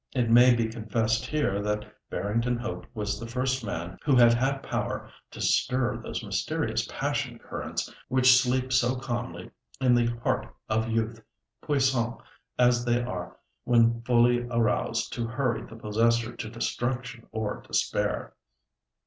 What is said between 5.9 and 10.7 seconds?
those mysterious passion currents which sleep so calmly in the heart